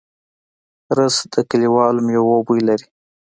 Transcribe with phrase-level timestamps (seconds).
[0.97, 2.87] رس د کلیوالو مېوو بوی لري